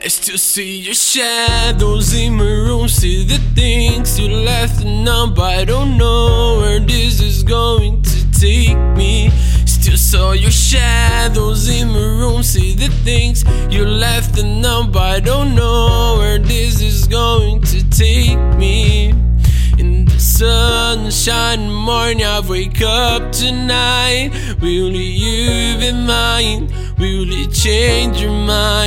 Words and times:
I 0.00 0.06
still 0.06 0.38
see 0.38 0.78
your 0.78 0.94
shadows 0.94 2.14
in 2.14 2.34
my 2.36 2.44
room. 2.44 2.86
See 2.88 3.24
the 3.24 3.38
things 3.56 4.16
you 4.18 4.28
left 4.28 4.84
but 5.34 5.58
I 5.58 5.64
don't 5.64 5.98
know 5.98 6.58
where 6.60 6.78
this 6.78 7.20
is 7.20 7.42
going 7.42 8.02
to 8.02 8.30
take 8.30 8.78
me. 8.96 9.30
Still 9.66 9.96
saw 9.96 10.32
your 10.32 10.52
shadows 10.52 11.68
in 11.68 11.88
my 11.88 11.98
room. 11.98 12.44
See 12.44 12.74
the 12.74 12.88
things 13.02 13.42
you 13.72 13.84
left 13.84 14.36
but 14.36 15.02
I 15.02 15.18
don't 15.18 15.56
know 15.56 16.16
where 16.18 16.38
this 16.38 16.80
is 16.80 17.08
going 17.08 17.62
to 17.62 17.90
take 17.90 18.38
me. 18.56 19.08
In 19.78 20.04
the 20.04 20.20
sunshine 20.20 21.72
morning, 21.72 22.24
I 22.24 22.40
wake 22.40 22.82
up 22.82 23.32
tonight. 23.32 24.30
Will 24.60 24.92
you 24.92 25.76
be 25.78 25.90
mine? 25.90 26.68
Will 26.98 27.32
it 27.32 27.52
change 27.52 28.20
your 28.20 28.30
mind? 28.30 28.77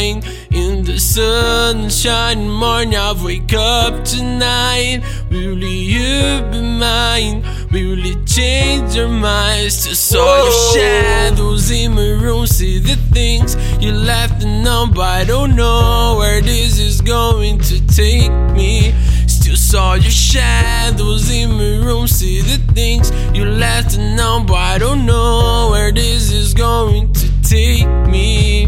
Sunshine 1.01 2.47
morning, 2.47 2.95
I 2.95 3.13
wake 3.23 3.53
up 3.53 4.05
tonight. 4.05 5.01
Will 5.31 5.57
you 5.57 6.43
be 6.51 6.61
mine? 6.61 7.41
Will 7.71 8.05
it 8.05 8.27
change 8.27 8.95
your 8.95 9.09
mind? 9.09 9.73
Still 9.73 9.95
saw 9.95 10.43
your 10.43 10.73
shadows 10.73 11.71
in 11.71 11.95
my 11.95 12.11
room. 12.11 12.45
See 12.45 12.77
the 12.77 12.95
things 13.11 13.55
you 13.83 13.91
left 13.91 14.43
undone, 14.43 14.93
but 14.93 15.01
I 15.01 15.23
don't 15.23 15.55
know 15.55 16.17
where 16.19 16.39
this 16.39 16.77
is 16.77 17.01
going 17.01 17.59
to 17.61 17.85
take 17.87 18.31
me. 18.55 18.93
Still 19.27 19.55
saw 19.55 19.95
your 19.95 20.11
shadows 20.11 21.31
in 21.31 21.51
my 21.53 21.83
room. 21.83 22.07
See 22.07 22.41
the 22.41 22.57
things 22.73 23.11
you 23.35 23.45
left 23.45 23.97
undone, 23.97 24.45
but 24.45 24.53
I 24.53 24.77
don't 24.77 25.07
know 25.07 25.69
where 25.71 25.91
this 25.91 26.31
is 26.31 26.53
going 26.53 27.11
to 27.13 27.41
take 27.41 27.87
me. 28.07 28.60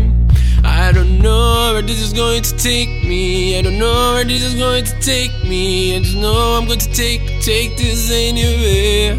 Is 2.14 2.20
going 2.20 2.44
to 2.44 2.58
take 2.58 2.90
me. 3.04 3.58
I 3.58 3.62
don't 3.62 3.80
know 3.80 4.14
where 4.14 4.24
this 4.24 4.44
is 4.44 4.56
going 4.56 4.86
to 4.86 5.00
take 5.00 5.32
me. 5.44 5.96
I 5.96 6.00
just 6.00 6.16
know 6.18 6.58
I'm 6.58 6.68
going 6.68 6.80
to 6.80 6.94
take 6.94 7.22
take 7.42 7.78
this 7.78 8.12
anywhere. 8.12 9.14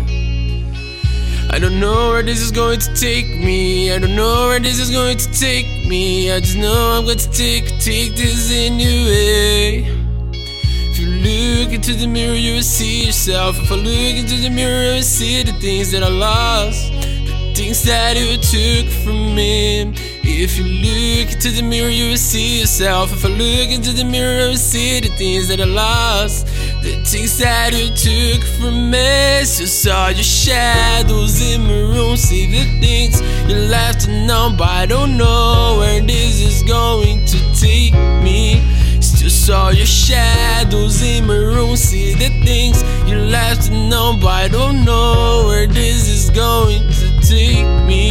I 1.51 1.59
don't 1.59 1.81
know 1.81 2.11
where 2.11 2.23
this 2.23 2.41
is 2.41 2.51
going 2.51 2.81
to 2.81 2.95
take 2.95 3.27
me. 3.27 3.93
I 3.93 3.99
don't 3.99 4.15
know 4.17 4.49
where 4.49 4.61
this 4.61 4.79
is 4.79 4.91
going 4.91 5.19
to 5.19 5.33
take 5.33 5.67
me. 5.89 6.33
I 6.33 6.41
just 6.41 6.57
know 6.57 6.99
I'm 6.99 7.05
going 7.05 7.19
to 7.19 7.31
take 7.31 7.67
take 7.81 8.15
this 8.17 8.51
anyway. 8.53 9.85
If 10.91 10.99
you 10.99 11.09
look 11.09 11.73
into 11.73 11.95
the 11.95 12.07
mirror, 12.07 12.35
you 12.35 12.55
will 12.57 12.63
see 12.63 13.07
yourself. 13.07 13.57
If 13.59 13.73
I 13.73 13.77
look 13.77 14.17
into 14.23 14.37
the 14.37 14.51
mirror, 14.51 14.95
I 14.95 15.01
see 15.01 15.43
the 15.43 15.53
things 15.55 15.91
that 15.93 16.03
I 16.03 16.09
lost, 16.09 16.93
the 16.93 17.55
things 17.55 17.83
that 17.85 18.17
you 18.17 18.37
took 18.37 18.93
from 19.05 19.35
me. 19.35 20.14
If 20.27 20.57
you 20.57 20.65
look 20.65 21.33
into 21.33 21.51
the 21.51 21.63
mirror, 21.63 21.91
you 21.91 22.11
will 22.11 22.17
see 22.17 22.61
yourself. 22.61 23.13
If 23.13 23.25
I 23.27 23.29
look 23.29 23.69
into 23.69 23.93
the 23.93 24.05
mirror, 24.05 24.47
I 24.47 24.49
will 24.49 24.57
see 24.57 25.01
the 25.01 25.09
things 25.09 25.49
that 25.49 25.61
I 25.61 25.65
lost. 25.65 26.47
The 26.83 26.97
things 27.05 27.39
that 27.39 27.73
you 27.75 27.89
took 27.93 28.43
from 28.59 28.91
me. 28.91 29.41
You 29.41 29.67
saw 29.67 30.09
your 30.09 30.25
shadows 30.25 31.41
in 31.43 31.63
my 31.63 31.79
room. 31.95 32.17
See 32.17 32.47
the 32.47 32.65
things 32.81 33.21
you 33.49 33.57
left 33.69 34.09
unknown, 34.09 34.57
but 34.57 34.69
I 34.69 34.87
don't 34.87 35.19
know 35.19 35.77
where 35.79 36.01
this 36.01 36.41
is 36.41 36.63
going 36.63 37.27
to 37.27 37.39
take 37.61 37.93
me. 38.25 38.63
Still 39.01 39.29
saw 39.29 39.69
your 39.69 39.87
shadows 39.87 41.03
in 41.03 41.27
my 41.27 41.37
room. 41.37 41.77
See 41.77 42.15
the 42.15 42.31
things 42.45 42.83
you 43.09 43.17
left 43.17 43.69
unknown, 43.69 44.21
but 44.21 44.29
I 44.29 44.49
don't 44.49 44.85
know 44.85 45.45
where 45.49 45.67
this 45.67 46.09
is 46.09 46.31
going 46.31 46.83
to 46.89 47.07
take 47.21 47.67
me. 47.87 48.04